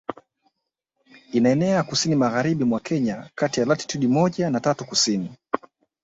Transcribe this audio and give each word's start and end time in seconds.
Inaenea 1.33 1.83
kusini 1.83 2.15
magharibi 2.15 2.63
mwa 2.63 2.79
Kenya 2.79 3.29
kati 3.35 3.59
ya 3.59 3.65
latitude 3.65 4.07
moja 4.07 4.49
na 4.49 4.59
tatu 4.59 4.85
Kusini 4.85 5.33